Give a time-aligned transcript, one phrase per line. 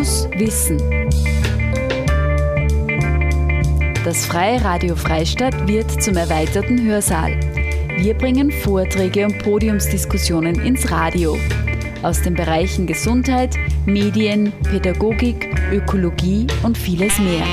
[0.00, 0.78] Fokus Wissen.
[4.02, 7.38] Das Freie Radio Freistadt wird zum erweiterten Hörsaal.
[7.98, 11.36] Wir bringen Vorträge und Podiumsdiskussionen ins Radio.
[12.02, 17.44] Aus den Bereichen Gesundheit, Medien, Pädagogik, Ökologie und vieles mehr.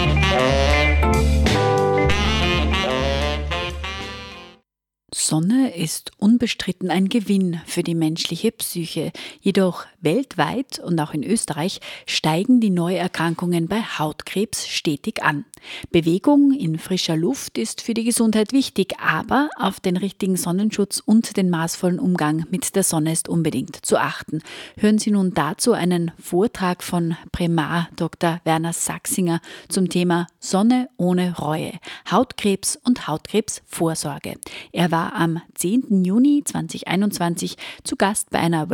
[5.27, 9.11] Sonne ist unbestritten ein Gewinn für die menschliche Psyche.
[9.41, 15.45] Jedoch weltweit und auch in Österreich steigen die Neuerkrankungen bei Hautkrebs stetig an.
[15.91, 21.37] Bewegung in frischer Luft ist für die Gesundheit wichtig, aber auf den richtigen Sonnenschutz und
[21.37, 24.41] den maßvollen Umgang mit der Sonne ist unbedingt zu achten.
[24.77, 28.39] Hören Sie nun dazu einen Vortrag von Primar Dr.
[28.43, 31.73] Werner Sachsinger zum Thema Sonne ohne Reue,
[32.09, 34.35] Hautkrebs und Hautkrebsvorsorge.
[34.71, 36.03] Er war am 10.
[36.03, 38.69] Juni 2021 zu Gast bei einer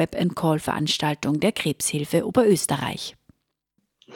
[1.23, 3.15] Web-and-Call-Veranstaltung der Krebshilfe Oberösterreich.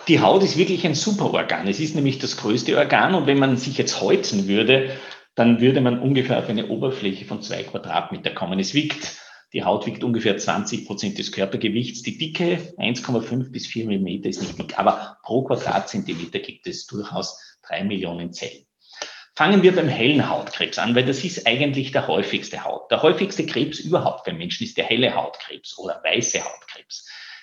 [0.07, 1.67] Die Haut ist wirklich ein super Organ.
[1.67, 4.91] Es ist nämlich das größte Organ und wenn man sich jetzt holzen würde,
[5.35, 8.59] dann würde man ungefähr auf eine Oberfläche von zwei Quadratmeter kommen.
[8.59, 9.17] Es wiegt,
[9.53, 12.03] die Haut wiegt ungefähr 20 Prozent des Körpergewichts.
[12.03, 17.39] Die Dicke 1,5 bis 4 Millimeter ist nicht dick, aber pro Quadratzentimeter gibt es durchaus
[17.65, 18.65] drei Millionen Zellen.
[19.35, 22.89] Fangen wir beim hellen Hautkrebs an, weil das ist eigentlich der häufigste Haut.
[22.89, 26.66] Der häufigste Krebs überhaupt beim Menschen ist der helle Hautkrebs oder weiße Hautkrebs.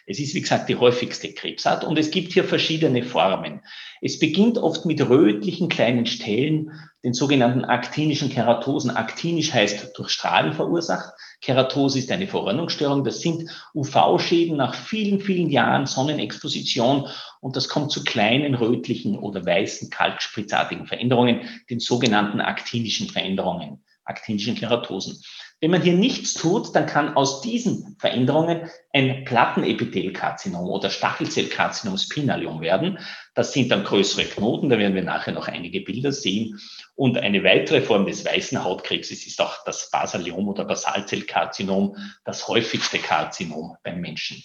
[0.06, 3.62] Es ist, wie gesagt, die häufigste Krebsart und es gibt hier verschiedene Formen.
[4.02, 8.90] Es beginnt oft mit rötlichen kleinen Stellen, den sogenannten aktinischen Keratosen.
[8.90, 11.14] Aktinisch heißt durch Strahlen verursacht.
[11.40, 13.04] Keratose ist eine Verordnungsstörung.
[13.04, 17.08] Das sind UV-Schäden nach vielen, vielen Jahren Sonnenexposition
[17.40, 24.54] und das kommt zu kleinen rötlichen oder weißen kalkspritzartigen Veränderungen, den sogenannten aktinischen Veränderungen, aktinischen
[24.54, 25.22] Keratosen.
[25.60, 32.60] Wenn man hier nichts tut, dann kann aus diesen Veränderungen ein Plattenepithelkarzinom oder Stachelzellkarzinom spinalium
[32.60, 32.98] werden.
[33.34, 36.60] Das sind dann größere Knoten, da werden wir nachher noch einige Bilder sehen.
[36.96, 42.98] Und eine weitere Form des weißen Hautkrebses ist auch das Basaliom oder Basalzellkarzinom, das häufigste
[42.98, 44.42] Karzinom beim Menschen.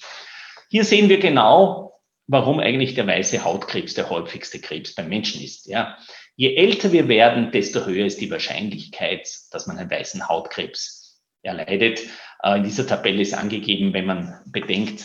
[0.70, 5.66] Hier sehen wir genau, warum eigentlich der weiße Hautkrebs der häufigste Krebs beim Menschen ist.
[5.66, 5.98] Ja.
[6.40, 12.00] Je älter wir werden, desto höher ist die Wahrscheinlichkeit, dass man einen weißen Hautkrebs erleidet.
[12.42, 15.04] Äh, in dieser Tabelle ist angegeben, wenn man bedenkt,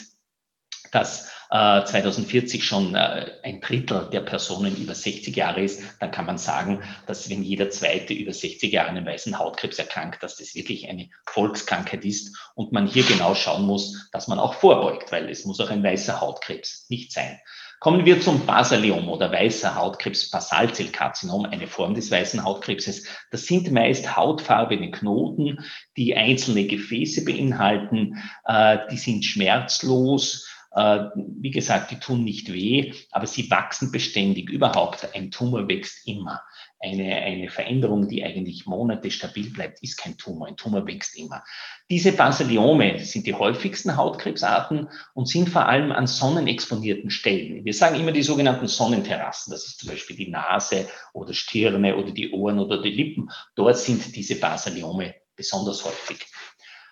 [0.93, 6.27] dass 2040 äh, schon äh, ein Drittel der Personen über 60 Jahre ist, dann kann
[6.27, 10.37] man sagen, dass wenn jeder zweite über 60 Jahre an einem weißen Hautkrebs erkrankt, dass
[10.37, 15.11] das wirklich eine Volkskrankheit ist und man hier genau schauen muss, dass man auch vorbeugt,
[15.11, 17.41] weil es muss auch ein weißer Hautkrebs nicht sein.
[17.81, 23.07] Kommen wir zum Basaliom oder weißer Hautkrebs, Basalzellkarzinom, eine Form des weißen Hautkrebses.
[23.31, 25.59] Das sind meist hautfarbene Knoten,
[25.97, 28.23] die einzelne Gefäße beinhalten.
[28.45, 34.51] Äh, die sind schmerzlos äh, wie gesagt, die tun nicht weh, aber sie wachsen beständig.
[34.51, 36.43] Überhaupt, ein Tumor wächst immer.
[36.85, 40.49] Eine, eine Veränderung, die eigentlich Monate stabil bleibt, ist kein Tumor.
[40.49, 41.43] Ein Tumor wächst immer.
[41.89, 47.65] Diese Basaliome sind die häufigsten Hautkrebsarten und sind vor allem an sonnenexponierten Stellen.
[47.65, 49.51] Wir sagen immer die sogenannten Sonnenterrassen.
[49.51, 53.31] Das ist zum Beispiel die Nase oder Stirne oder die Ohren oder die Lippen.
[53.55, 56.27] Dort sind diese Basaliome besonders häufig.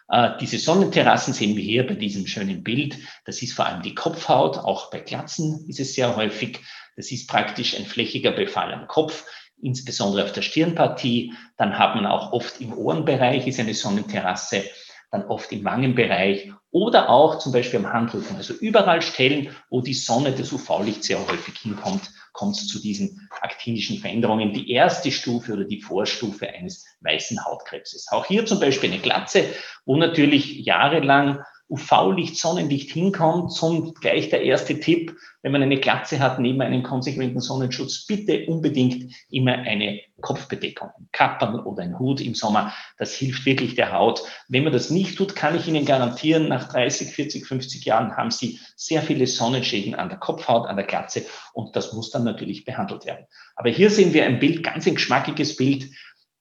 [0.08, 2.96] Äh, diese Sonnenterrassen sehen wir hier bei diesem schönen Bild.
[3.24, 6.60] Das ist vor allem die Kopfhaut, auch bei Glatzen ist es sehr häufig.
[6.96, 9.24] Das ist praktisch ein flächiger Befall am Kopf,
[9.62, 11.32] insbesondere auf der Stirnpartie.
[11.56, 14.64] Dann hat man auch oft im Ohrenbereich ist eine Sonnenterrasse,
[15.10, 18.36] dann oft im Wangenbereich oder auch zum Beispiel am Handrücken.
[18.36, 23.28] Also überall Stellen, wo die Sonne, das UV-Licht sehr häufig hinkommt, kommt es zu diesen
[23.42, 24.54] aktinischen Veränderungen.
[24.54, 28.08] Die erste Stufe oder die Vorstufe eines weißen Hautkrebses.
[28.10, 29.44] Auch hier zum Beispiel eine Glatze,
[29.84, 31.40] wo natürlich jahrelang
[31.72, 33.52] UV-Licht, Sonnenlicht hinkommt.
[33.52, 38.46] Zum gleich der erste Tipp, wenn man eine Glatze hat, neben einem konsequenten Sonnenschutz, bitte
[38.46, 42.74] unbedingt immer eine Kopfbedeckung, Kappern oder ein Hut im Sommer.
[42.98, 44.22] Das hilft wirklich der Haut.
[44.48, 48.30] Wenn man das nicht tut, kann ich Ihnen garantieren, nach 30, 40, 50 Jahren haben
[48.30, 51.24] Sie sehr viele Sonnenschäden an der Kopfhaut, an der Glatze
[51.54, 53.26] und das muss dann natürlich behandelt werden.
[53.56, 55.90] Aber hier sehen wir ein Bild, ganz ein geschmackiges Bild,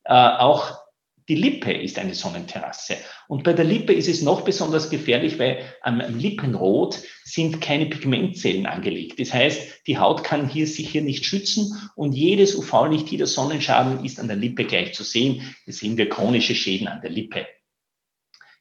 [0.03, 0.80] äh, auch
[1.31, 2.97] die Lippe ist eine Sonnenterrasse.
[3.29, 8.65] Und bei der Lippe ist es noch besonders gefährlich, weil am Lippenrot sind keine Pigmentzellen
[8.65, 9.17] angelegt.
[9.17, 14.03] Das heißt, die Haut kann hier sich hier nicht schützen und jedes UV-Licht, jeder Sonnenschaden
[14.03, 15.55] ist an der Lippe gleich zu sehen.
[15.63, 17.47] Hier sehen wir chronische Schäden an der Lippe.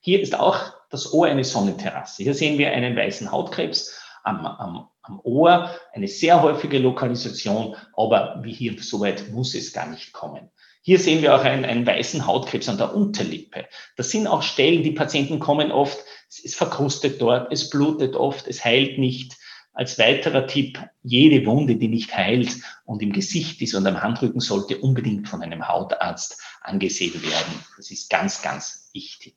[0.01, 2.23] Hier ist auch das Ohr eine Sonnenterrasse.
[2.23, 8.39] Hier sehen wir einen weißen Hautkrebs am, am, am Ohr, eine sehr häufige Lokalisation, aber
[8.45, 10.53] wie hier so weit muss es gar nicht kommen.
[10.82, 13.67] Hier sehen wir auch einen, einen weißen Hautkrebs an der Unterlippe.
[13.97, 15.99] Das sind auch Stellen, die Patienten kommen oft,
[16.29, 19.37] es verkrustet dort, es blutet oft, es heilt nicht.
[19.73, 24.41] Als weiterer Tipp, jede Wunde, die nicht heilt und im Gesicht ist und am Handrücken,
[24.41, 27.65] sollte unbedingt von einem Hautarzt angesehen werden.
[27.76, 29.37] Das ist ganz, ganz wichtig.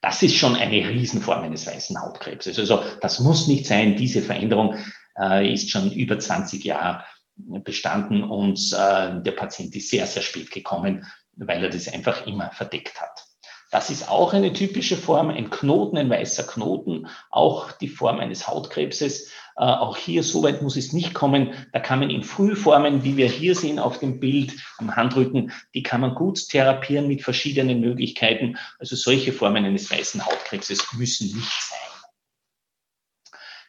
[0.00, 2.58] Das ist schon eine Riesenform eines weißen Hautkrebses.
[2.58, 3.96] Also das muss nicht sein.
[3.96, 4.76] Diese Veränderung
[5.18, 7.04] äh, ist schon über 20 Jahre
[7.36, 11.06] bestanden und äh, der Patient ist sehr, sehr spät gekommen,
[11.36, 13.26] weil er das einfach immer verdeckt hat.
[13.72, 18.46] Das ist auch eine typische Form, ein Knoten, ein weißer Knoten, auch die Form eines
[18.46, 19.30] Hautkrebses.
[19.56, 21.54] Äh, auch hier, so weit muss es nicht kommen.
[21.72, 25.82] Da kann man in Frühformen, wie wir hier sehen auf dem Bild am Handrücken, die
[25.82, 28.58] kann man gut therapieren mit verschiedenen Möglichkeiten.
[28.78, 31.91] Also solche Formen eines weißen Hautkrebses müssen nicht sein.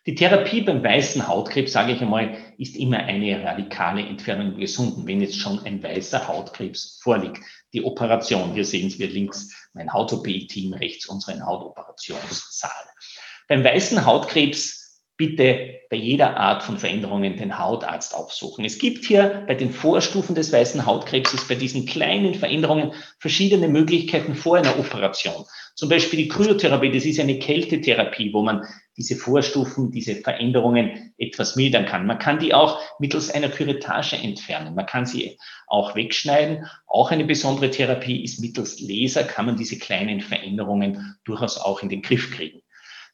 [0.06, 5.08] Die Therapie beim weißen Hautkrebs, sage ich einmal, ist immer eine radikale Entfernung im Gesunden,
[5.08, 7.40] wenn jetzt schon ein weißer Hautkrebs vorliegt.
[7.72, 12.72] Die Operation, hier sehen Sie links mein Hautopie-Team, rechts unseren Hautoperationssaal.
[13.48, 14.84] Beim weißen Hautkrebs
[15.16, 18.66] bitte bei jeder Art von Veränderungen den Hautarzt aufsuchen.
[18.66, 24.36] Es gibt hier bei den Vorstufen des weißen Hautkrebses, bei diesen kleinen Veränderungen, verschiedene Möglichkeiten
[24.36, 25.46] vor einer Operation.
[25.76, 28.66] Zum Beispiel die Kryotherapie, das ist eine Kältetherapie, wo man
[28.98, 32.06] diese Vorstufen, diese Veränderungen etwas mildern kann.
[32.06, 34.76] Man kann die auch mittels einer Küretage entfernen.
[34.76, 35.38] Man kann sie
[35.68, 36.68] auch wegschneiden.
[36.88, 41.90] Auch eine besondere Therapie ist mittels Laser, kann man diese kleinen Veränderungen durchaus auch in
[41.90, 42.62] den Griff kriegen.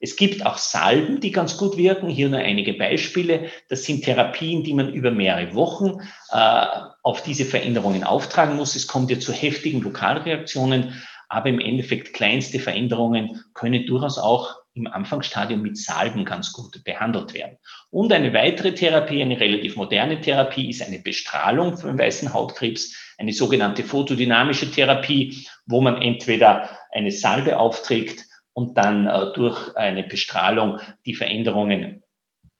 [0.02, 2.08] Es gibt auch Salben, die ganz gut wirken.
[2.08, 3.50] Hier nur einige Beispiele.
[3.68, 6.00] Das sind Therapien, die man über mehrere Wochen
[6.31, 6.66] äh,
[7.04, 8.76] auf diese Veränderungen auftragen muss.
[8.76, 10.94] Es kommt ja zu heftigen Lokalreaktionen,
[11.28, 17.34] aber im Endeffekt kleinste Veränderungen können durchaus auch im Anfangsstadium mit Salben ganz gut behandelt
[17.34, 17.58] werden.
[17.90, 22.96] Und eine weitere Therapie, eine relativ moderne Therapie, ist eine Bestrahlung für den weißen Hautkrebs,
[23.18, 30.04] eine sogenannte photodynamische Therapie, wo man entweder eine Salbe aufträgt und dann äh, durch eine
[30.04, 32.04] Bestrahlung die Veränderungen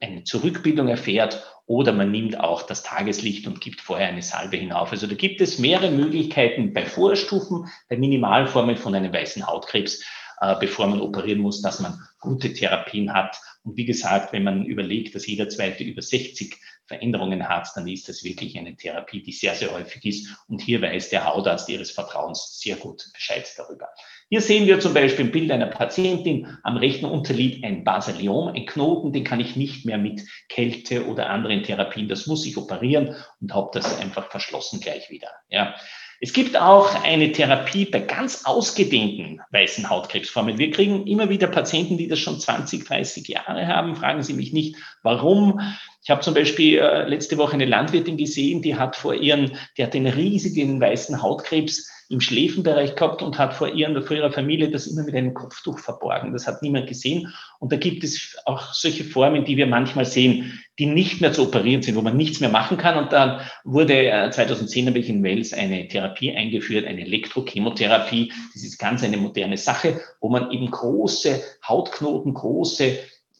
[0.00, 4.90] eine Zurückbildung erfährt oder man nimmt auch das Tageslicht und gibt vorher eine Salbe hinauf.
[4.90, 10.04] Also da gibt es mehrere Möglichkeiten bei Vorstufen, bei Minimalformen von einem weißen Hautkrebs,
[10.40, 13.36] äh, bevor man operieren muss, dass man gute Therapien hat.
[13.62, 16.56] Und wie gesagt, wenn man überlegt, dass jeder zweite über 60
[16.86, 20.28] Veränderungen hat, dann ist das wirklich eine Therapie, die sehr, sehr häufig ist.
[20.48, 23.88] Und hier weiß der Hautarzt Ihres Vertrauens sehr gut Bescheid darüber.
[24.28, 28.66] Hier sehen wir zum Beispiel ein Bild einer Patientin am rechten Unterlid ein Basaliom, ein
[28.66, 33.14] Knoten, den kann ich nicht mehr mit Kälte oder anderen Therapien, das muss ich operieren
[33.40, 35.30] und habe das einfach verschlossen gleich wieder.
[35.48, 35.74] Ja.
[36.22, 40.58] Es gibt auch eine Therapie bei ganz ausgedehnten weißen Hautkrebsformen.
[40.58, 43.96] Wir kriegen immer wieder Patienten, die das schon 20, 30 Jahre haben.
[43.96, 45.60] Fragen Sie mich nicht, warum.
[46.02, 49.82] Ich habe zum Beispiel äh, letzte Woche eine Landwirtin gesehen, die hat vor ihren, die
[49.82, 54.68] hat einen riesigen weißen Hautkrebs im Schläfenbereich gehabt und hat vor, ihren, vor ihrer Familie
[54.68, 56.32] das immer mit einem Kopftuch verborgen.
[56.32, 57.32] Das hat niemand gesehen.
[57.60, 61.42] Und da gibt es auch solche Formen, die wir manchmal sehen, die nicht mehr zu
[61.42, 62.96] operieren sind, wo man nichts mehr machen kann.
[62.96, 68.32] Und dann wurde 2010 habe ich in Wales eine Therapie eingeführt, eine Elektrochemotherapie.
[68.54, 72.98] Das ist ganz eine moderne Sache, wo man eben große Hautknoten, große äh,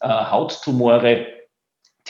[0.09, 1.40] Hauttumore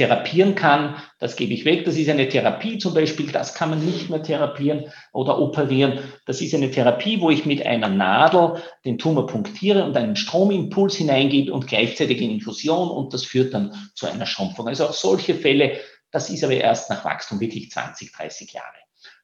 [0.00, 1.84] therapieren kann, das gebe ich weg.
[1.84, 5.98] Das ist eine Therapie zum Beispiel, das kann man nicht mehr therapieren oder operieren.
[6.24, 10.96] Das ist eine Therapie, wo ich mit einer Nadel den Tumor punktiere und einen Stromimpuls
[10.96, 14.68] hineingebe und gleichzeitig eine Infusion und das führt dann zu einer Schrumpfung.
[14.68, 15.78] Also auch solche Fälle,
[16.10, 18.66] das ist aber erst nach Wachstum wirklich 20, 30 Jahre.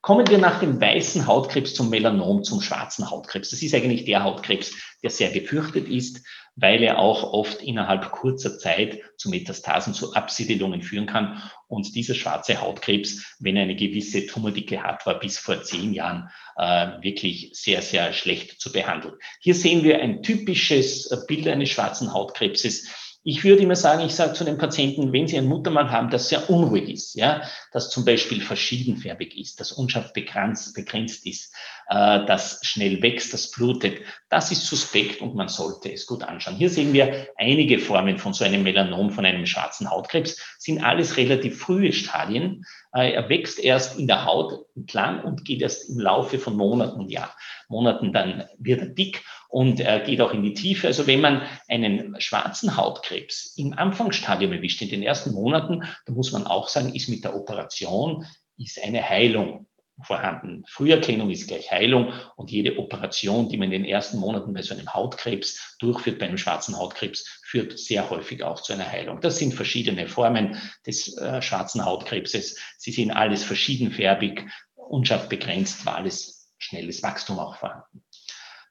[0.02, 3.49] Kommen wir nach dem weißen Hautkrebs zum Melanom, zum schwarzen Hautkrebs.
[3.49, 6.21] Das ist eigentlich der Hautkrebs, der sehr gefürchtet ist,
[6.57, 11.43] weil er auch oft innerhalb kurzer Zeit zu Metastasen, zu Absiedelungen führen kann.
[11.69, 16.31] Und dieser schwarze Hautkrebs, wenn er eine gewisse Tumordicke hat, war bis vor zehn Jahren
[16.57, 19.15] äh, wirklich sehr, sehr schlecht zu behandeln.
[19.41, 24.35] Hier sehen wir ein typisches Bild eines schwarzen Hautkrebses ich würde immer sagen, ich sage
[24.35, 27.42] zu den Patienten, wenn sie ein Muttermal haben, das sehr unruhig ist, ja,
[27.73, 31.52] das zum Beispiel verschiedenfärbig ist, das unscharf begrenzt, begrenzt ist,
[31.88, 36.54] äh, das schnell wächst, das blutet, das ist suspekt und man sollte es gut anschauen.
[36.54, 41.16] Hier sehen wir einige Formen von so einem Melanom, von einem schwarzen Hautkrebs, sind alles
[41.16, 42.64] relativ frühe Stadien.
[42.95, 47.09] Äh, er wächst erst in der Haut entlang und geht erst im Laufe von Monaten,
[47.09, 47.30] ja,
[47.68, 50.87] Monaten dann wird er dick und er geht auch in die Tiefe.
[50.87, 56.33] Also wenn man einen schwarzen Hautkrebs im Anfangsstadium erwischt, in den ersten Monaten, dann muss
[56.33, 58.26] man auch sagen, ist mit der Operation,
[58.59, 59.65] ist eine Heilung
[60.03, 60.65] vorhanden.
[60.69, 64.75] Früherkennung ist gleich Heilung und jede Operation, die man in den ersten Monaten bei so
[64.75, 69.21] einem Hautkrebs durchführt, bei einem schwarzen Hautkrebs, führt sehr häufig auch zu einer Heilung.
[69.21, 72.61] Das sind verschiedene Formen des äh, schwarzen Hautkrebses.
[72.76, 78.05] Sie sind alles verschiedenfärbig, unscharf begrenzt, war alles schnelles Wachstum auch vorhanden.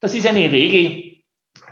[0.01, 1.23] Das ist eine Regel,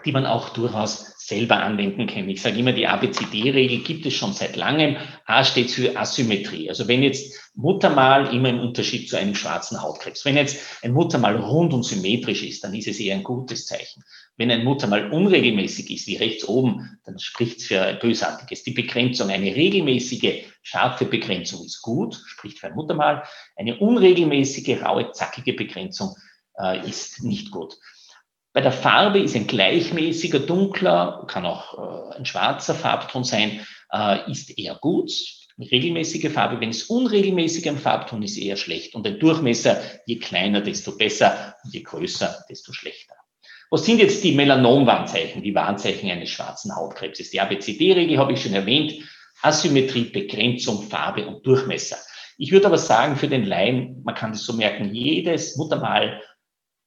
[0.05, 2.29] die man auch durchaus selber anwenden können.
[2.29, 4.97] Ich sage immer, die ABCD-Regel gibt es schon seit langem.
[5.25, 6.69] A steht für Asymmetrie.
[6.69, 10.25] Also wenn jetzt Muttermal immer im Unterschied zu einem schwarzen Hautkrebs.
[10.25, 14.03] Wenn jetzt ein Muttermal rund und symmetrisch ist, dann ist es eher ein gutes Zeichen.
[14.37, 18.63] Wenn ein Muttermal unregelmäßig ist, wie rechts oben, dann spricht es für Bösartiges.
[18.63, 23.23] Die Begrenzung, eine regelmäßige, scharfe Begrenzung ist gut, spricht für ein Muttermal.
[23.55, 26.15] Eine unregelmäßige, raue, zackige Begrenzung
[26.57, 27.77] äh, ist nicht gut.
[28.53, 34.31] Bei der Farbe ist ein gleichmäßiger, dunkler, kann auch äh, ein schwarzer Farbton sein, äh,
[34.31, 35.11] ist eher gut.
[35.57, 38.93] Eine regelmäßige Farbe, wenn es unregelmäßig ein Farbton ist, eher schlecht.
[38.93, 43.15] Und ein Durchmesser, je kleiner, desto besser und je größer, desto schlechter.
[43.71, 47.31] Was sind jetzt die Melanomwarnzeichen, die Warnzeichen eines schwarzen Hautkrebses?
[47.31, 48.93] Die ABCD-Regel habe ich schon erwähnt.
[49.41, 51.97] Asymmetrie, Begrenzung, Farbe und Durchmesser.
[52.37, 56.21] Ich würde aber sagen, für den Laien, man kann das so merken, jedes Muttermal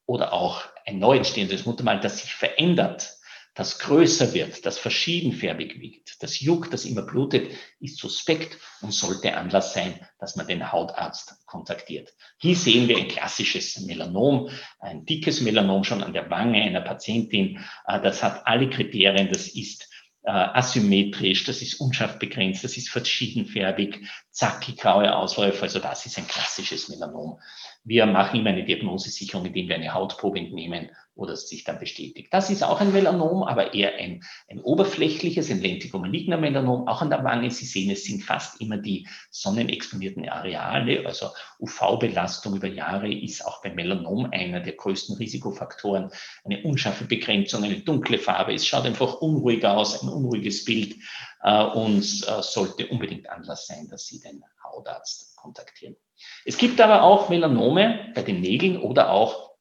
[0.07, 3.17] oder auch ein neu entstehendes Muttermal, das sich verändert,
[3.57, 7.51] das größer wird, das verschiedenfärbig wiegt, das juckt, das immer blutet,
[7.81, 12.13] ist suspekt und sollte Anlass sein, dass man den Hautarzt kontaktiert.
[12.37, 17.65] Hier sehen wir ein klassisches Melanom, ein dickes Melanom schon an der Wange einer Patientin.
[17.87, 19.89] Äh, das hat alle Kriterien, das ist
[20.27, 26.19] äh, asymmetrisch, das ist unscharf begrenzt, das ist verschiedenfärbig, zackig graue Ausläufe, also das ist
[26.19, 27.41] ein klassisches Melanom.
[27.85, 32.29] Wir machen immer eine Diagnosesicherung, indem wir eine Hautprobe entnehmen oder es sich dann bestätigt.
[32.31, 37.11] Das ist auch ein Melanom, aber eher ein, ein oberflächliches, ein lenticular Melanom, auch an
[37.11, 37.51] der Wange.
[37.51, 43.63] Sie sehen, es sind fast immer die sonnenexponierten Areale, also UV-Belastung über Jahre ist auch
[43.63, 46.11] beim Melanom einer der größten Risikofaktoren.
[46.45, 50.97] Eine unscharfe Begrenzung, eine dunkle Farbe, es schaut einfach unruhig aus, ein unruhiges Bild
[51.43, 55.97] äh, und äh, sollte unbedingt Anlass sein, dass Sie den Hautarzt kontaktieren.
[56.45, 59.56] Es gibt aber auch Melanome bei den Nägeln oder auch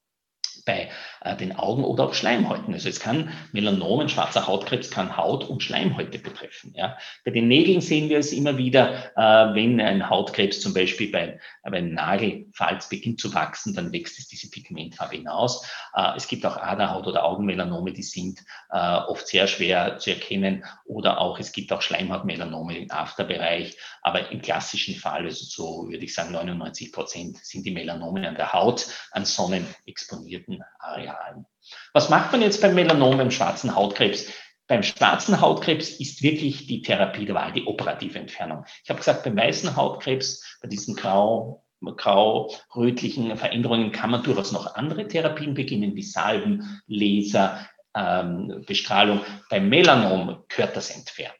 [0.66, 0.90] bei
[1.22, 2.74] äh, den Augen oder auch Schleimhäuten.
[2.74, 6.74] Also es kann Melanomen, schwarzer Hautkrebs kann Haut und Schleimhäute betreffen.
[6.74, 6.98] Ja.
[7.24, 11.38] Bei den Nägeln sehen wir es immer wieder, äh, wenn ein Hautkrebs zum Beispiel bei,
[11.62, 15.66] bei einem Nagelfalz beginnt zu wachsen, dann wächst es diese Pigmentfarbe hinaus.
[15.94, 20.64] Äh, es gibt auch Aderhaut- oder Augenmelanome, die sind äh, oft sehr schwer zu erkennen
[20.84, 26.04] oder auch es gibt auch Schleimhautmelanome im Afterbereich, aber im klassischen Fall, also so würde
[26.04, 31.46] ich sagen 99 Prozent sind die Melanome an der Haut, an sonnenexponierten Arealen.
[31.92, 34.30] Was macht man jetzt beim Melanom, beim schwarzen Hautkrebs?
[34.68, 38.64] Beim schwarzen Hautkrebs ist wirklich die Therapie der Wahl, die operative Entfernung.
[38.82, 44.74] Ich habe gesagt, beim weißen Hautkrebs, bei diesen grau, grau-rötlichen Veränderungen kann man durchaus noch
[44.74, 49.20] andere Therapien beginnen, wie Salben, Laser, ähm, Bestrahlung.
[49.50, 51.34] Beim Melanom gehört das entfernt.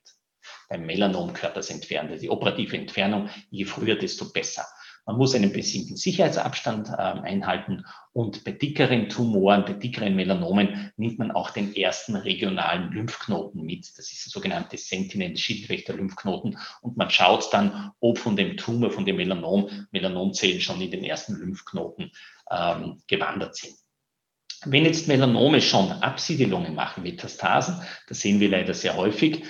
[0.68, 2.20] Beim Melanom gehört das entfernt.
[2.20, 4.66] Die operative Entfernung, je früher, desto besser.
[5.06, 11.20] Man muss einen bestimmten Sicherheitsabstand äh, einhalten und bei dickeren Tumoren, bei dickeren Melanomen nimmt
[11.20, 13.96] man auch den ersten regionalen Lymphknoten mit.
[13.96, 19.16] Das ist der sogenannte Sentinel-Schildwächter-Lymphknoten und man schaut dann, ob von dem Tumor, von dem
[19.16, 22.10] Melanom, Melanomzellen schon in den ersten Lymphknoten
[22.50, 23.74] ähm, gewandert sind.
[24.64, 29.44] Wenn jetzt Melanome schon Absiedelungen machen, Metastasen, das sehen wir leider sehr häufig,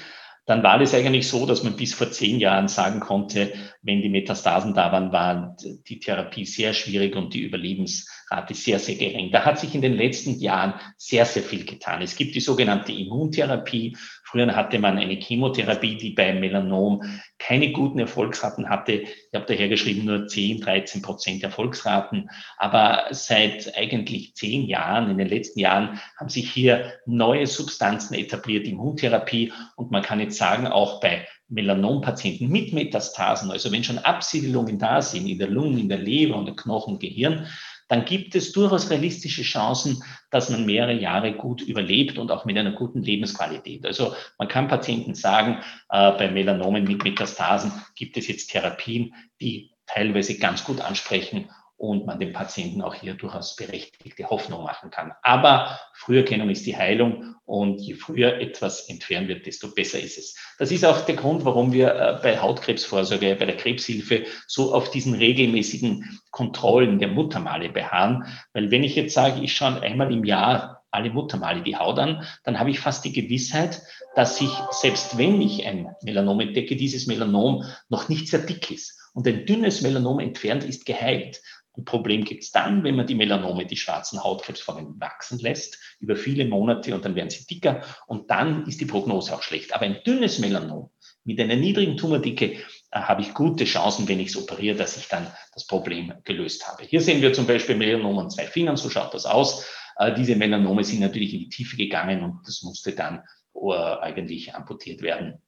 [0.47, 3.53] dann war es eigentlich so, dass man bis vor zehn Jahren sagen konnte,
[3.87, 8.97] wenn die Metastasen da waren, war die Therapie sehr schwierig und die Überlebensrate sehr, sehr
[8.97, 9.31] gering.
[9.31, 12.03] Da hat sich in den letzten Jahren sehr, sehr viel getan.
[12.03, 13.97] Es gibt die sogenannte Immuntherapie.
[14.25, 17.01] Früher hatte man eine Chemotherapie, die bei Melanom
[17.39, 18.93] keine guten Erfolgsraten hatte.
[18.93, 22.29] Ich habe daher geschrieben, nur 10, 13 Prozent Erfolgsraten.
[22.59, 28.67] Aber seit eigentlich zehn Jahren, in den letzten Jahren, haben sich hier neue Substanzen etabliert,
[28.67, 29.53] Immuntherapie.
[29.77, 35.01] Und man kann jetzt sagen, auch bei Melanompatienten mit Metastasen, also wenn schon Absiedelungen da
[35.01, 37.47] sind in der Lunge, in der Leber und der Knochen, Gehirn,
[37.89, 42.59] dann gibt es durchaus realistische Chancen, dass man mehrere Jahre gut überlebt und auch mit
[42.59, 43.87] einer guten Lebensqualität.
[43.87, 45.61] Also man kann Patienten sagen,
[45.91, 52.07] äh, bei Melanomen mit Metastasen gibt es jetzt Therapien, die teilweise ganz gut ansprechen und
[52.07, 55.13] man dem Patienten auch hier durchaus berechtigte Hoffnung machen kann.
[55.23, 60.37] Aber Früherkennung ist die Heilung und je früher etwas entfernt wird, desto besser ist es.
[60.59, 64.91] Das ist auch der Grund, warum wir äh, bei Hautkrebsvorsorge, bei der Krebshilfe so auf
[64.91, 68.25] diesen regelmäßigen Kontrollen der Muttermale beharren.
[68.53, 72.25] Weil wenn ich jetzt sage, ich schaue einmal im Jahr alle Muttermale die Haut an,
[72.45, 73.83] dann habe ich fast die Gewissheit,
[74.15, 78.99] dass ich, selbst wenn ich ein Melanom entdecke, dieses Melanom noch nicht sehr dick ist.
[79.13, 81.41] Und ein dünnes Melanom entfernt ist geheilt.
[81.77, 86.17] Ein Problem gibt es dann, wenn man die Melanome, die schwarzen Hautkrebsformen wachsen lässt, über
[86.17, 89.75] viele Monate und dann werden sie dicker und dann ist die Prognose auch schlecht.
[89.75, 90.91] Aber ein dünnes Melanom
[91.25, 92.59] mit einer niedrigen Tumordicke äh,
[92.93, 96.85] habe ich gute Chancen, wenn ich es operiere, dass ich dann das Problem gelöst habe.
[96.85, 99.67] Hier sehen wir zum Beispiel Melanom an zwei Fingern, so schaut das aus.
[99.99, 103.23] Äh, diese Melanome sind natürlich in die Tiefe gegangen und das musste dann
[103.59, 105.41] eigentlich amputiert werden.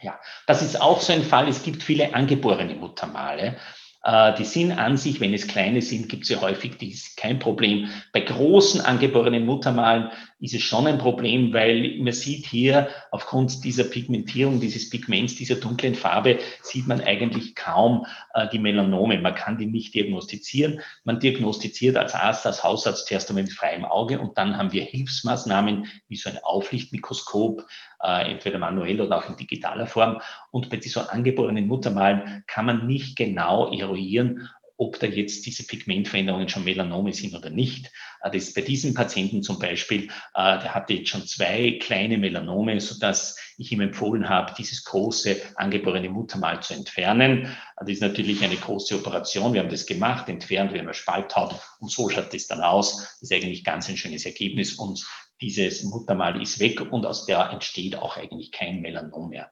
[0.00, 0.18] Ja,
[0.48, 1.46] das ist auch so ein Fall.
[1.46, 3.58] Es gibt viele angeborene Muttermale.
[4.04, 7.16] Äh, die sind an sich, wenn es kleine sind, gibt es ja häufig die ist
[7.16, 7.88] kein Problem.
[8.12, 13.84] Bei großen angeborenen Muttermalen ist es schon ein Problem, weil man sieht hier aufgrund dieser
[13.84, 19.20] Pigmentierung, dieses Pigments, dieser dunklen Farbe, sieht man eigentlich kaum äh, die Melanome.
[19.20, 20.80] Man kann die nicht diagnostizieren.
[21.04, 24.82] Man diagnostiziert als Arzt, als Hausarzt zuerst einmal mit freiem Auge und dann haben wir
[24.82, 27.64] Hilfsmaßnahmen wie so ein Auflichtmikroskop,
[28.02, 30.20] äh, entweder manuell oder auch in digitaler Form.
[30.50, 34.48] Und bei diesen angeborenen Muttermalen kann man nicht genau eruieren,
[34.82, 37.86] ob da jetzt diese Pigmentveränderungen schon Melanome sind oder nicht.
[38.22, 40.04] Äh, das ist bei diesem Patienten zum Beispiel,
[40.34, 45.40] äh, der hatte jetzt schon zwei kleine Melanome, sodass ich ihm empfohlen habe, dieses große
[45.56, 47.56] angeborene Muttermal zu entfernen.
[47.76, 49.52] Das ist natürlich eine große Operation.
[49.52, 52.98] Wir haben das gemacht, entfernt, wir haben eine Spalthaut und so schaut das dann aus.
[53.20, 55.04] Das ist eigentlich ganz ein schönes Ergebnis und
[55.42, 59.50] dieses Muttermal ist weg und aus der entsteht auch eigentlich kein Melanom mehr.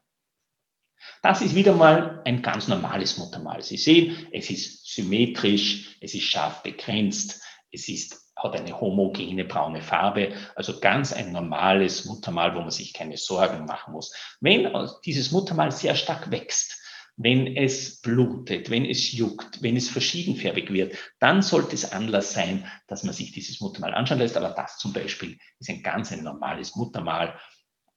[1.22, 3.62] Das ist wieder mal ein ganz normales Muttermal.
[3.62, 7.42] Sie sehen, es ist symmetrisch, es ist scharf begrenzt,
[7.72, 12.92] es ist, hat eine homogene braune Farbe, also ganz ein normales Muttermal, wo man sich
[12.92, 14.14] keine Sorgen machen muss.
[14.40, 14.72] Wenn
[15.04, 16.79] dieses Muttermal sehr stark wächst,
[17.22, 22.66] wenn es blutet, wenn es juckt, wenn es verschiedenfärbig wird, dann sollte es Anlass sein,
[22.86, 24.38] dass man sich dieses Muttermal anschauen lässt.
[24.38, 27.38] Aber das zum Beispiel ist ein ganz ein normales Muttermal,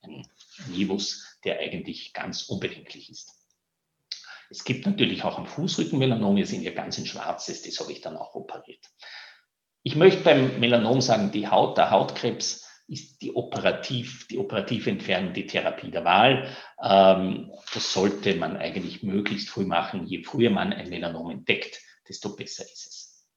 [0.01, 0.27] ein
[0.67, 3.31] Nivus, der eigentlich ganz unbedenklich ist.
[4.49, 7.79] Es gibt natürlich auch am Fußrücken Melanom, wir sehen hier ganz in schwarz ist, das
[7.79, 8.85] habe ich dann auch operiert.
[9.83, 15.33] Ich möchte beim Melanom sagen, die Haut, der Hautkrebs ist die, operativ, die operative Entfernung
[15.33, 16.49] Therapie der Wahl.
[16.81, 20.05] Ähm, das sollte man eigentlich möglichst früh machen.
[20.05, 23.27] Je früher man ein Melanom entdeckt, desto besser ist es.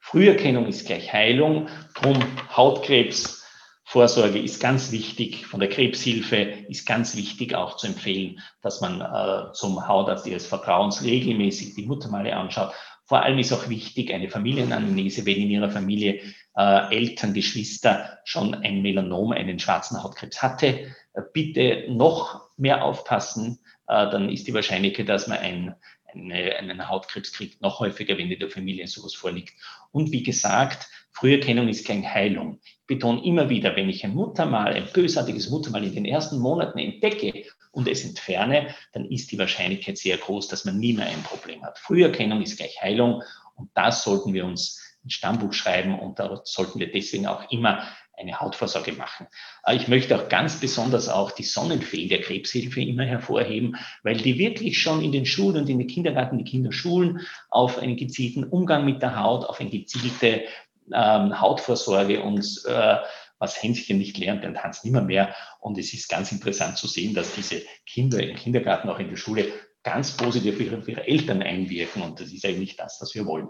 [0.00, 1.68] Früherkennung ist gleich Heilung.
[1.94, 2.18] Drum
[2.54, 3.44] Hautkrebs
[3.86, 5.46] Vorsorge ist ganz wichtig.
[5.46, 6.36] Von der Krebshilfe
[6.68, 11.86] ist ganz wichtig auch zu empfehlen, dass man äh, zum Hautarzt ihres Vertrauens regelmäßig die
[11.86, 12.72] Muttermale anschaut.
[13.06, 16.22] Vor allem ist auch wichtig eine Familienanamnese, wenn in Ihrer Familie
[16.56, 20.94] äh, Eltern, Geschwister schon ein Melanom, einen schwarzen Hautkrebs hatte.
[21.14, 25.74] Äh, bitte noch mehr aufpassen, äh, dann ist die Wahrscheinlichkeit, dass man ein,
[26.12, 29.54] eine, einen Hautkrebs kriegt, noch häufiger, wenn in der Familie sowas vorliegt.
[29.90, 32.58] Und wie gesagt, Früherkennung ist keine Heilung.
[32.64, 36.78] Ich betone immer wieder, wenn ich ein Muttermal, ein bösartiges Muttermal in den ersten Monaten
[36.78, 41.22] entdecke und es entferne, dann ist die Wahrscheinlichkeit sehr groß, dass man nie mehr ein
[41.22, 41.78] Problem hat.
[41.78, 43.22] Früherkennung ist gleich Heilung
[43.54, 47.86] und das sollten wir uns Stammbuch schreiben und da sollten wir deswegen auch immer
[48.16, 49.26] eine Hautvorsorge machen.
[49.66, 54.38] Äh, ich möchte auch ganz besonders auch die Sonnenfeen der Krebshilfe immer hervorheben, weil die
[54.38, 58.84] wirklich schon in den Schulen und in den Kindergarten, die Kinderschulen auf einen gezielten Umgang
[58.84, 60.44] mit der Haut, auf eine gezielte
[60.92, 62.96] ähm, Hautvorsorge und äh,
[63.38, 65.34] was Hänschen nicht lernt, lernt Hans nimmer mehr.
[65.60, 69.16] Und es ist ganz interessant zu sehen, dass diese Kinder im Kindergarten, auch in der
[69.16, 69.48] Schule,
[69.82, 72.02] ganz positiv auf ihre Eltern einwirken.
[72.02, 73.48] Und das ist eigentlich das, was wir wollen.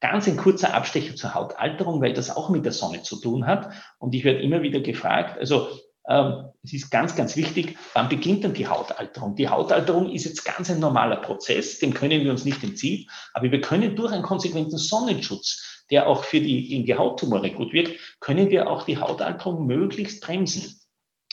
[0.00, 3.70] Ganz ein kurzer Abstecher zur Hautalterung, weil das auch mit der Sonne zu tun hat.
[3.98, 5.68] Und ich werde immer wieder gefragt, also
[6.08, 9.36] ähm, es ist ganz, ganz wichtig, wann beginnt denn die Hautalterung?
[9.36, 13.50] Die Hautalterung ist jetzt ganz ein normaler Prozess, dem können wir uns nicht entziehen, aber
[13.50, 17.98] wir können durch einen konsequenten Sonnenschutz der auch für die, in die Hauttumore gut wirkt,
[18.20, 20.79] können wir auch die Hautalterung möglichst bremsen.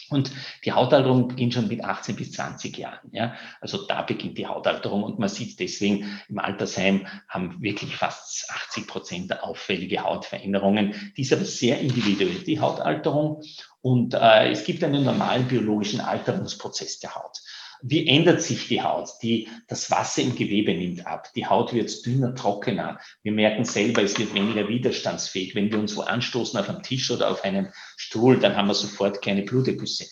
[0.09, 0.31] Und
[0.65, 3.09] die Hautalterung beginnt schon mit 18 bis 20 Jahren.
[3.11, 3.35] Ja?
[3.61, 8.87] Also da beginnt die Hautalterung und man sieht deswegen im Altersheim haben wirklich fast 80
[8.87, 11.13] Prozent auffällige Hautveränderungen.
[11.17, 13.41] Die ist aber sehr individuell, die Hautalterung.
[13.81, 17.37] Und äh, es gibt einen normalen biologischen Alterungsprozess der Haut.
[17.81, 19.09] Wie ändert sich die Haut?
[19.21, 21.31] Die, das Wasser im Gewebe nimmt ab.
[21.35, 22.99] Die Haut wird dünner, trockener.
[23.23, 25.55] Wir merken selber, es wird weniger widerstandsfähig.
[25.55, 28.73] Wenn wir uns wo anstoßen auf einem Tisch oder auf einem Stuhl, dann haben wir
[28.73, 30.05] sofort kleine Blutergüsse.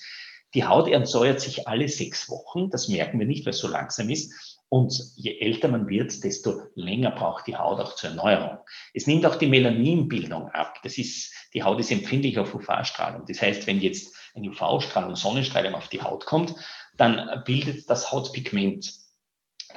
[0.53, 2.69] Die Haut entsäuert sich alle sechs Wochen.
[2.69, 4.61] Das merken wir nicht, weil es so langsam ist.
[4.69, 8.57] Und je älter man wird, desto länger braucht die Haut auch zur Erneuerung.
[8.93, 10.79] Es nimmt auch die Melaninbildung ab.
[10.83, 13.25] Das ist, die Haut ist empfindlich auf UV-Strahlung.
[13.27, 16.55] Das heißt, wenn jetzt ein UV-Strahlung, Sonnenstrahlung auf die Haut kommt,
[16.97, 18.91] dann bildet das Hautpigment,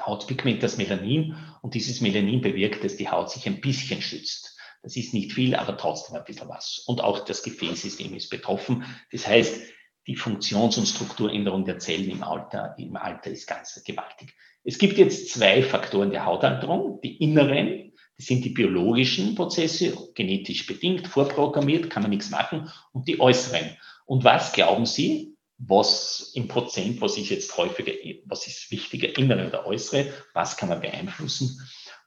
[0.00, 4.56] Hautpigment das Melanin und dieses Melanin bewirkt, dass die Haut sich ein bisschen schützt.
[4.82, 6.84] Das ist nicht viel, aber trotzdem ein bisschen was.
[6.86, 8.84] Und auch das Gefäßsystem ist betroffen.
[9.10, 9.60] Das heißt,
[10.06, 14.34] die Funktions- und Strukturänderung der Zellen im Alter, im Alter ist ganz gewaltig.
[14.64, 17.00] Es gibt jetzt zwei Faktoren der Hautalterung.
[17.02, 22.70] Die inneren, das sind die biologischen Prozesse, genetisch bedingt, vorprogrammiert, kann man nichts machen.
[22.92, 23.76] Und die äußeren.
[24.06, 27.92] Und was glauben Sie, was im Prozent, was ist jetzt häufiger,
[28.26, 31.60] was ist wichtiger, innere oder äußere, was kann man beeinflussen.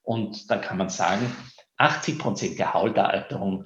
[0.04, 1.36] Und dann kann man sagen,
[1.78, 3.66] 80 Prozent der Hautalterung,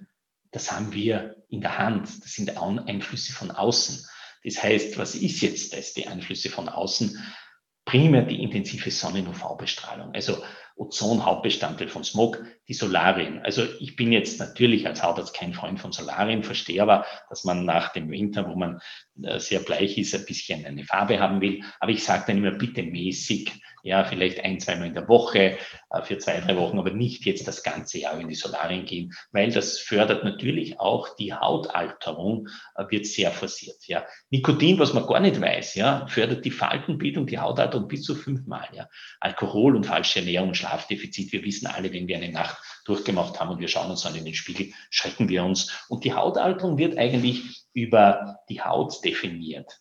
[0.51, 2.23] das haben wir in der Hand.
[2.23, 4.05] Das sind Einflüsse von außen.
[4.43, 7.23] Das heißt, was ist jetzt das, die Einflüsse von außen?
[7.85, 10.13] Primär die intensive Sonnen-UV-Bestrahlung.
[10.13, 10.43] Also
[10.75, 13.39] Ozon Hauptbestandteil von Smog, die Solarien.
[13.43, 17.65] Also ich bin jetzt natürlich als Hautarzt kein Freund von Solarien, verstehe aber, dass man
[17.65, 18.81] nach dem Winter, wo man
[19.23, 21.63] äh, sehr bleich ist, ein bisschen eine Farbe haben will.
[21.79, 23.51] Aber ich sage dann immer bitte mäßig,
[23.85, 25.59] ja, vielleicht ein, zweimal in der Woche
[25.91, 29.13] äh, für zwei, drei Wochen, aber nicht jetzt das ganze Jahr in die Solarien gehen,
[29.31, 33.85] weil das fördert natürlich auch die Hautalterung, äh, wird sehr forciert.
[33.85, 34.03] Ja.
[34.31, 38.67] Nikotin, was man gar nicht weiß, ja, fördert die Faltenbildung, die Hautalterung bis zu fünfmal.
[38.73, 38.89] Ja.
[39.19, 43.59] Alkohol und falsche Ernährung, Schlafdefizit, wir wissen alle, wenn wir eine Nacht durchgemacht haben und
[43.59, 45.85] wir schauen uns dann in den Spiegel, schrecken wir uns.
[45.89, 49.79] Und die Hautalterung wird eigentlich über die Haut definiert.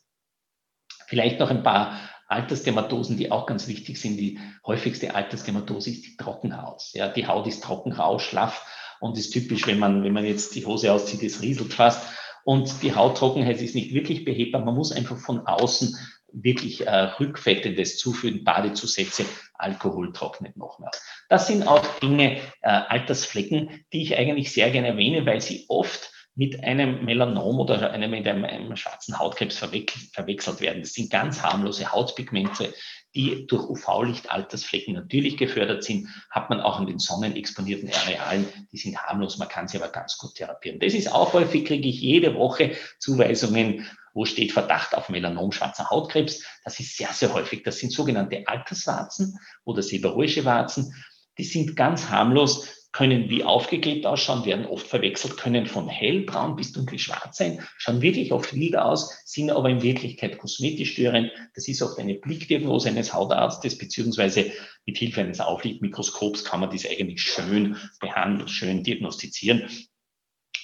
[1.06, 4.16] Vielleicht noch ein paar Altersdermatosen, die auch ganz wichtig sind.
[4.16, 6.82] Die häufigste Altersdermatose ist die Trockenhaut.
[6.92, 8.66] Ja, die Haut ist trocken, rau, schlaff
[9.00, 12.06] und ist typisch, wenn man, wenn man jetzt die Hose auszieht, es rieselt fast.
[12.44, 14.64] Und die Hauttrockenheit ist nicht wirklich behebbar.
[14.64, 15.96] Man muss einfach von außen
[16.34, 20.90] wirklich äh, rückfettendes zuführen, Badezusätze, Alkohol trocknet noch mehr.
[21.28, 26.10] Das sind auch Dinge, äh, Altersflecken, die ich eigentlich sehr gerne erwähne, weil sie oft
[26.36, 30.82] mit einem Melanom oder einem, mit einem, einem schwarzen Hautkrebs verwechselt werden.
[30.82, 32.74] Das sind ganz harmlose Hautpigmente,
[33.14, 38.76] die durch UV-Licht Altersflecken natürlich gefördert sind, hat man auch in den sonnenexponierten Arealen, die
[38.76, 40.80] sind harmlos, man kann sie aber ganz gut therapieren.
[40.80, 45.90] Das ist auch häufig, kriege ich jede Woche Zuweisungen, wo steht Verdacht auf Melanom, schwarzer
[45.90, 46.44] Hautkrebs.
[46.64, 47.62] Das ist sehr, sehr häufig.
[47.62, 50.94] Das sind sogenannte Alterswarzen oder seborrhoische Warzen.
[51.38, 56.72] Die sind ganz harmlos, können wie aufgeklebt ausschauen, werden oft verwechselt, können von hellbraun bis
[56.72, 61.32] dunkelschwarz sein, schauen wirklich oft wild aus, sind aber in Wirklichkeit kosmetisch störend.
[61.56, 64.52] Das ist oft eine Blickdiagnose eines Hautarztes, beziehungsweise
[64.86, 69.68] mit Hilfe eines Auflichtmikroskops kann man das eigentlich schön behandeln, schön diagnostizieren.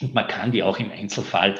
[0.00, 1.56] Und man kann die auch im Einzelfall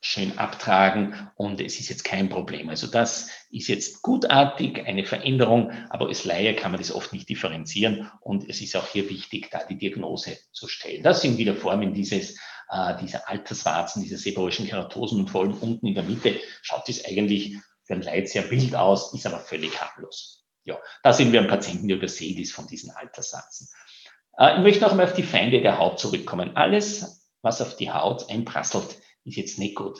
[0.00, 2.68] schön abtragen und es ist jetzt kein Problem.
[2.68, 7.28] Also das ist jetzt gutartig, eine Veränderung, aber als Laie kann man das oft nicht
[7.28, 11.02] differenzieren und es ist auch hier wichtig, da die Diagnose zu stellen.
[11.02, 12.38] Das sind wieder Formen dieses,
[12.70, 17.04] äh, dieser Alterswarzen, dieser seborrheischen Keratosen und vor allem unten in der Mitte schaut es
[17.04, 20.44] eigentlich für ein Leid sehr wild aus, ist aber völlig harmlos.
[20.64, 23.68] Ja, da sind wir am Patienten, der übersehen ist von diesen Alterswarzen.
[24.38, 26.56] Äh, ich möchte noch einmal auf die Feinde der Haut zurückkommen.
[26.56, 28.96] Alles, was auf die Haut einprasselt,
[29.28, 29.98] ist jetzt nicht gut.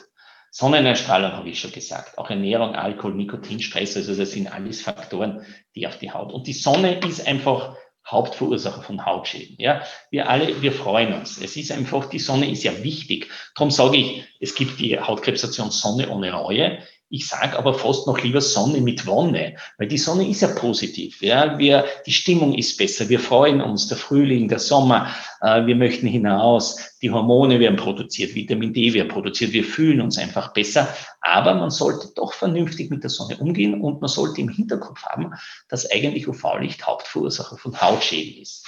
[0.51, 5.45] Sonnenerstrahlung habe ich schon gesagt, auch Ernährung, Alkohol, Nikotin, Stress, also das sind alles Faktoren,
[5.75, 6.33] die auf die Haut.
[6.33, 7.75] Und die Sonne ist einfach
[8.07, 9.55] Hauptverursacher von Hautschäden.
[9.59, 11.39] Ja, wir alle, wir freuen uns.
[11.39, 13.29] Es ist einfach, die Sonne ist ja wichtig.
[13.55, 16.79] Darum sage ich, es gibt die Hautkrebsation Sonne ohne Reue.
[17.11, 21.23] Ich sage aber fast noch lieber Sonne mit Wonne, weil die Sonne ist ja positiv.
[21.23, 23.09] Ja, wir, die Stimmung ist besser.
[23.09, 26.97] Wir freuen uns, der Frühling, der Sommer, äh, wir möchten hinaus.
[27.01, 29.53] Die Hormone werden produziert, Vitamin D wird produziert.
[29.53, 30.87] Wir fühlen uns einfach besser.
[31.21, 35.33] Aber man sollte doch vernünftig mit der Sonne umgehen und man sollte im Hinterkopf haben,
[35.67, 38.67] dass eigentlich UV-Licht Hauptverursacher von Hautschäden ist.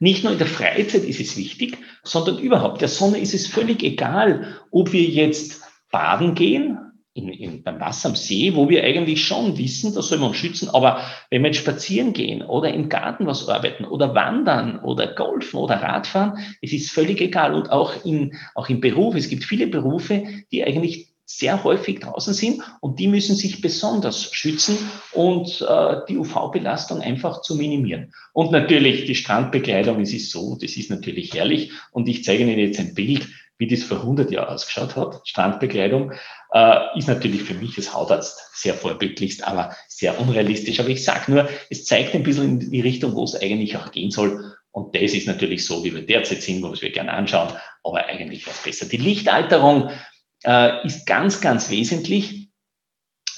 [0.00, 2.80] Nicht nur in der Freizeit ist es wichtig, sondern überhaupt.
[2.80, 8.08] Der Sonne ist es völlig egal, ob wir jetzt baden gehen, in, in, beim Wasser
[8.08, 11.60] am See, wo wir eigentlich schon wissen, da soll man schützen, aber wenn wir jetzt
[11.60, 16.90] spazieren gehen oder im Garten was arbeiten oder wandern oder golfen oder Radfahren, es ist
[16.90, 17.54] völlig egal.
[17.54, 22.34] Und auch, in, auch im Beruf, es gibt viele Berufe, die eigentlich sehr häufig draußen
[22.34, 24.78] sind und die müssen sich besonders schützen
[25.12, 28.12] und äh, die UV-Belastung einfach zu minimieren.
[28.32, 32.58] Und natürlich die Strandbekleidung, es ist so, das ist natürlich herrlich und ich zeige Ihnen
[32.58, 35.20] jetzt ein Bild, wie das vor 100 Jahren ausgeschaut hat.
[35.24, 36.12] Strandbekleidung
[36.52, 40.80] äh, ist natürlich für mich als Hautarzt sehr vorbildlichst, aber sehr unrealistisch.
[40.80, 43.92] Aber ich sage nur, es zeigt ein bisschen in die Richtung, wo es eigentlich auch
[43.92, 44.52] gehen soll.
[44.72, 47.52] Und das ist natürlich so, wie wir derzeit sind, wo wir gerne anschauen,
[47.84, 48.86] aber eigentlich was besser.
[48.86, 49.90] Die Lichtalterung
[50.44, 52.42] äh, ist ganz, ganz wesentlich.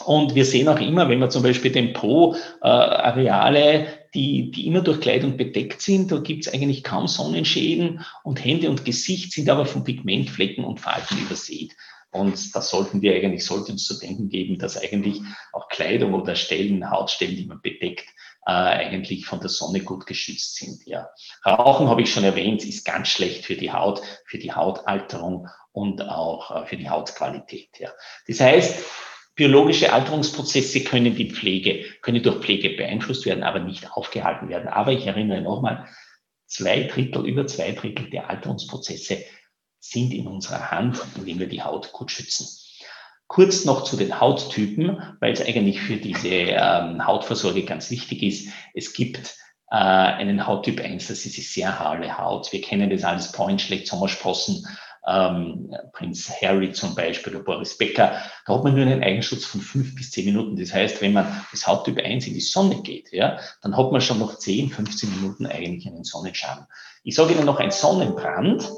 [0.04, 4.80] Und wir sehen auch immer, wenn wir zum Beispiel den Po-Areale, äh, die, die immer
[4.80, 9.48] durch Kleidung bedeckt sind, da gibt es eigentlich kaum Sonnenschäden und Hände und Gesicht sind
[9.48, 11.72] aber von Pigmentflecken und Falten übersät.
[12.10, 15.20] Und das sollten wir eigentlich, sollte uns zu denken geben, dass eigentlich
[15.52, 18.06] auch Kleidung oder Stellen, Hautstellen, die man bedeckt,
[18.46, 20.86] äh, eigentlich von der Sonne gut geschützt sind.
[20.86, 21.08] Ja.
[21.44, 26.08] Rauchen, habe ich schon erwähnt, ist ganz schlecht für die Haut, für die Hautalterung und
[26.08, 27.68] auch äh, für die Hautqualität.
[27.78, 27.90] Ja.
[28.28, 28.84] Das heißt,
[29.34, 34.68] biologische Alterungsprozesse können die Pflege, können durch Pflege beeinflusst werden, aber nicht aufgehalten werden.
[34.68, 35.88] Aber ich erinnere nochmal,
[36.46, 39.18] zwei Drittel, über zwei Drittel der Alterungsprozesse
[39.80, 42.46] sind in unserer Hand, indem wir die Haut gut schützen.
[43.26, 48.48] Kurz noch zu den Hauttypen, weil es eigentlich für diese ähm, Hautversorge ganz wichtig ist.
[48.74, 49.34] Es gibt
[49.70, 52.52] äh, einen Hauttyp 1, das ist die sehr haale Haut.
[52.52, 54.64] Wir kennen das alles, Point, schlecht Sommersprossen,
[55.06, 58.12] ähm, Prinz Harry zum Beispiel oder Boris Becker,
[58.46, 60.56] da hat man nur einen Eigenschutz von fünf bis zehn Minuten.
[60.56, 64.00] Das heißt, wenn man das Haupttyp 1 in die Sonne geht, ja, dann hat man
[64.00, 66.66] schon noch 10, 15 Minuten eigentlich einen Sonnenschaden.
[67.02, 68.70] Ich sage Ihnen noch, ein Sonnenbrand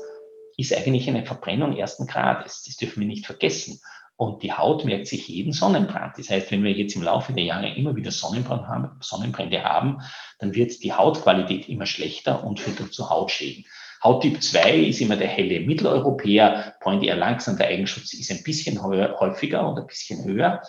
[0.56, 2.64] ist eigentlich eine Verbrennung ersten Grades.
[2.64, 3.80] Das dürfen wir nicht vergessen.
[4.16, 6.16] Und die Haut merkt sich jeden Sonnenbrand.
[6.16, 9.98] Das heißt, wenn wir jetzt im Laufe der Jahre immer wieder Sonnenbrand haben, Sonnenbrände haben,
[10.38, 13.66] dann wird die Hautqualität immer schlechter und führt zu Hautschäden.
[14.06, 18.80] Hauttyp 2 ist immer der helle Mitteleuropäer, Point eher langsam, der Eigenschutz ist ein bisschen
[18.80, 20.62] häufiger und ein bisschen höher.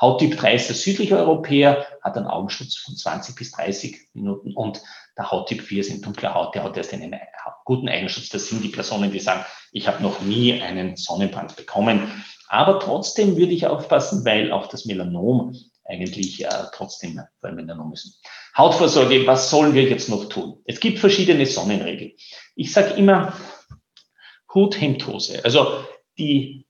[0.00, 4.82] Hauttyp 3 ist der südliche Europäer, hat einen Augenschutz von 20 bis 30 Minuten und
[5.16, 7.14] der Hauttyp 4 sind dunkle Haut, der hat erst einen
[7.64, 8.28] guten Eigenschutz.
[8.30, 12.24] Das sind die Personen, die sagen, ich habe noch nie einen Sonnenbrand bekommen.
[12.48, 18.20] Aber trotzdem würde ich aufpassen, weil auch das Melanom eigentlich äh, trotzdem Melanom ist.
[18.56, 20.60] Hautvorsorge, was sollen wir jetzt noch tun?
[20.64, 22.12] Es gibt verschiedene Sonnenregeln.
[22.54, 23.34] Ich sage immer
[24.52, 25.44] Hut, Hemd, Hose.
[25.44, 25.84] Also
[26.16, 26.66] die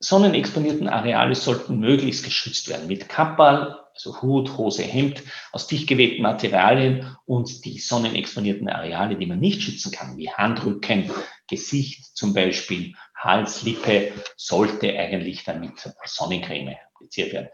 [0.00, 6.22] sonnenexponierten Areale sollten möglichst geschützt werden mit Kappal, also Hut, Hose, Hemd aus dicht gewebten
[6.22, 11.10] Materialien und die sonnenexponierten Areale, die man nicht schützen kann, wie Handrücken,
[11.48, 15.72] Gesicht zum Beispiel, Hals, Lippe, sollte eigentlich dann mit
[16.04, 17.48] Sonnencreme appliziert werden.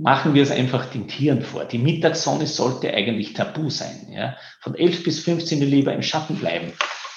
[0.00, 1.64] Machen wir es einfach den Tieren vor.
[1.64, 4.06] Die Mittagssonne sollte eigentlich tabu sein.
[4.12, 4.36] Ja?
[4.60, 6.72] Von 11 bis 15 Uhr lieber im Schatten bleiben.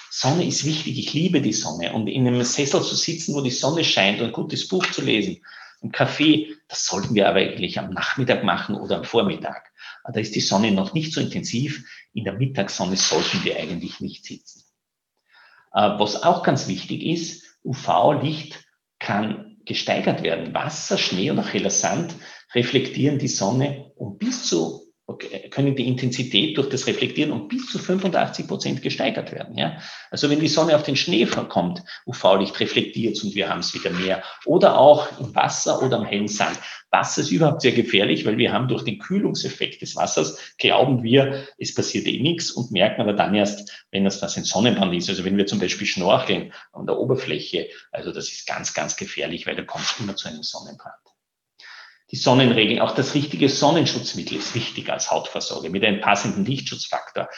[0.09, 0.97] Sonne ist wichtig.
[0.97, 1.93] Ich liebe die Sonne.
[1.93, 5.03] Und in einem Sessel zu sitzen, wo die Sonne scheint und ein gutes Buch zu
[5.03, 5.43] lesen,
[5.83, 9.71] im Café, das sollten wir aber eigentlich am Nachmittag machen oder am Vormittag.
[10.11, 11.85] Da ist die Sonne noch nicht so intensiv.
[12.13, 14.63] In der Mittagssonne sollten wir eigentlich nicht sitzen.
[15.71, 18.65] Äh, was auch ganz wichtig ist, UV-Licht
[18.97, 20.53] kann gesteigert werden.
[20.55, 22.15] Wasser, Schnee oder heller Sand
[22.53, 24.91] reflektieren die Sonne um bis zu
[25.49, 29.57] können die Intensität durch das Reflektieren um bis zu 85 Prozent gesteigert werden.
[29.57, 29.77] Ja?
[30.09, 33.91] Also wenn die Sonne auf den Schnee kommt, UV-Licht reflektiert und wir haben es wieder
[33.91, 34.23] mehr.
[34.45, 36.57] Oder auch im Wasser oder am hellen Sand.
[36.89, 41.47] Wasser ist überhaupt sehr gefährlich, weil wir haben durch den Kühlungseffekt des Wassers, glauben wir,
[41.57, 45.09] es passiert eh nichts und merken aber dann erst, wenn das was ein Sonnenbrand ist.
[45.09, 49.47] Also wenn wir zum Beispiel schnorcheln an der Oberfläche, also das ist ganz, ganz gefährlich,
[49.47, 51.10] weil da kommt es immer zu einem Sonnenbrand
[52.11, 52.79] die Sonnenregeln.
[52.79, 57.29] Auch das richtige Sonnenschutzmittel ist wichtig als Hautversorge mit einem passenden Lichtschutzfaktor.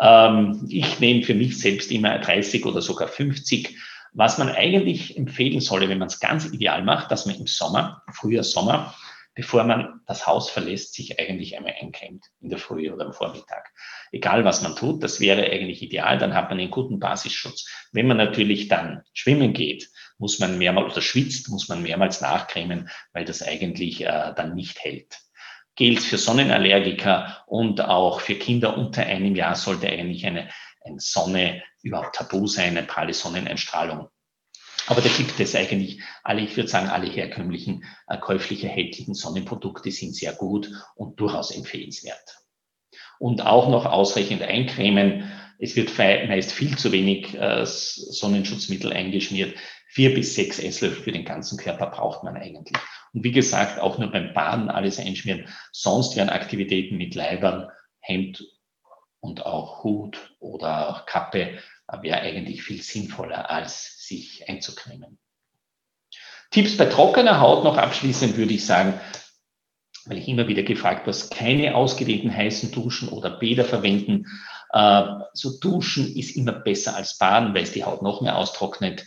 [0.00, 3.76] Ähm, ich nehme für mich selbst immer 30 oder sogar 50.
[4.12, 8.02] Was man eigentlich empfehlen solle, wenn man es ganz ideal macht, dass man im Sommer,
[8.12, 8.94] Frühjahr, Sommer,
[9.34, 13.70] bevor man das Haus verlässt, sich eigentlich einmal eincremt in der Früh oder am Vormittag.
[14.10, 17.70] Egal was man tut, das wäre eigentlich ideal, dann hat man einen guten Basisschutz.
[17.92, 22.90] Wenn man natürlich dann schwimmen geht, muss man mehrmals oder schwitzt, muss man mehrmals nachcremen,
[23.12, 25.18] weil das eigentlich äh, dann nicht hält.
[25.76, 30.48] Gilt für Sonnenallergiker und auch für Kinder unter einem Jahr sollte eigentlich eine,
[30.84, 34.08] eine Sonne überhaupt tabu sein, eine pralle Sonneneinstrahlung.
[34.88, 39.90] Aber da gibt es eigentlich alle, ich würde sagen, alle herkömmlichen äh, käuflich erhältlichen Sonnenprodukte
[39.92, 42.38] sind sehr gut und durchaus empfehlenswert.
[43.20, 45.30] Und auch noch ausreichend eincremen.
[45.58, 49.56] Es wird meist viel zu wenig äh, Sonnenschutzmittel eingeschmiert
[49.88, 52.76] vier bis sechs Esslöffel für den ganzen Körper braucht man eigentlich.
[53.12, 55.48] Und wie gesagt, auch nur beim Baden alles einschmieren.
[55.72, 57.68] Sonst werden Aktivitäten mit Leibern,
[58.00, 58.44] Hemd
[59.20, 61.58] und auch Hut oder auch Kappe
[62.02, 65.18] wäre eigentlich viel sinnvoller, als sich einzucremen.
[66.50, 69.00] Tipps bei trockener Haut noch abschließend würde ich sagen,
[70.04, 74.26] weil ich immer wieder gefragt was keine ausgedehnten heißen Duschen oder Bäder verwenden.
[74.72, 79.06] Äh, so Duschen ist immer besser als Baden, weil es die Haut noch mehr austrocknet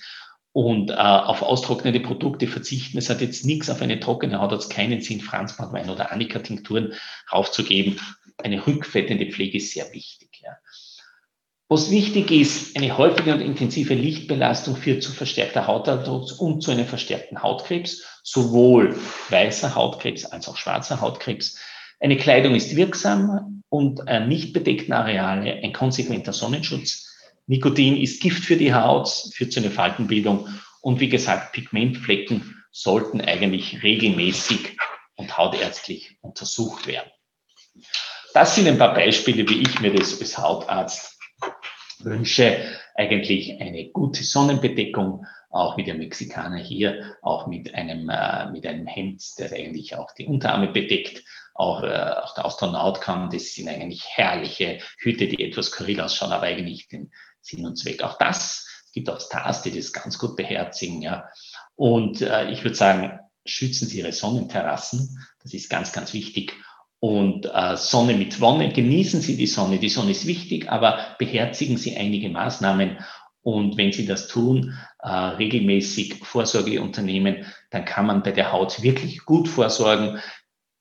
[0.53, 2.97] und äh, auf austrocknende Produkte verzichten.
[2.97, 6.93] Es hat jetzt nichts auf eine trockene Haut, hat es keinen Sinn, Franzbandwein oder Annika-Tinkturen
[7.31, 7.99] raufzugeben.
[8.37, 10.41] Eine rückfettende Pflege ist sehr wichtig.
[10.43, 10.57] Ja.
[11.69, 16.85] Was wichtig ist, eine häufige und intensive Lichtbelastung führt zu verstärkter Hautalterung und zu einem
[16.85, 18.97] verstärkten Hautkrebs, sowohl
[19.29, 21.57] weißer Hautkrebs als auch schwarzer Hautkrebs.
[22.01, 27.10] Eine Kleidung ist wirksam und an nicht bedeckten Areale ein konsequenter Sonnenschutz
[27.51, 30.47] Nikotin ist Gift für die Haut, führt zu einer Faltenbildung
[30.79, 34.77] und wie gesagt, Pigmentflecken sollten eigentlich regelmäßig
[35.17, 37.11] und hautärztlich untersucht werden.
[38.33, 41.19] Das sind ein paar Beispiele, wie ich mir das als Hautarzt
[41.99, 42.57] wünsche.
[42.95, 48.87] Eigentlich eine gute Sonnenbedeckung, auch wie der Mexikaner hier, auch mit einem, äh, mit einem
[48.87, 51.21] Hemd, das eigentlich auch die Unterarme bedeckt.
[51.53, 56.31] Auch, äh, auch der Astronaut kann, das sind eigentlich herrliche Hüte, die etwas skurril ausschauen,
[56.31, 58.03] aber eigentlich den Sinn und Zweck.
[58.03, 61.01] Auch das gibt auch Stars, die das ganz gut beherzigen.
[61.01, 61.29] Ja.
[61.75, 65.17] Und äh, ich würde sagen, schützen Sie Ihre Sonnenterrassen.
[65.43, 66.53] Das ist ganz, ganz wichtig.
[66.99, 69.79] Und äh, Sonne mit Wonne, genießen Sie die Sonne.
[69.79, 72.99] Die Sonne ist wichtig, aber beherzigen Sie einige Maßnahmen.
[73.41, 78.83] Und wenn Sie das tun, äh, regelmäßig Vorsorge unternehmen, dann kann man bei der Haut
[78.83, 80.19] wirklich gut vorsorgen.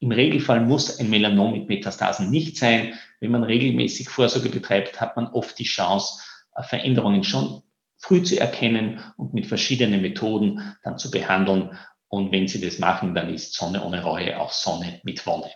[0.01, 2.95] Im Regelfall muss ein Melanom mit Metastasen nicht sein.
[3.21, 6.23] Wenn man regelmäßig Vorsorge betreibt, hat man oft die Chance,
[6.63, 7.63] Veränderungen schon
[7.99, 11.77] früh zu erkennen und mit verschiedenen Methoden dann zu behandeln.
[12.09, 15.51] Und wenn Sie das machen, dann ist Sonne ohne Reue auch Sonne mit Wonne.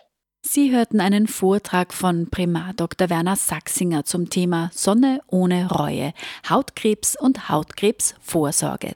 [0.47, 3.09] Sie hörten einen Vortrag von Primar Dr.
[3.09, 6.13] Werner Sachsinger zum Thema Sonne ohne Reue,
[6.47, 8.93] Hautkrebs und Hautkrebsvorsorge.